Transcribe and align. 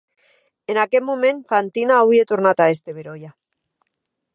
En 0.73 0.79
aqueth 0.83 1.05
moment 1.09 1.43
Fantina 1.53 2.01
auie 2.01 2.27
tornat 2.33 2.67
a 2.67 2.71
èster 2.77 2.97
beròia. 3.01 3.35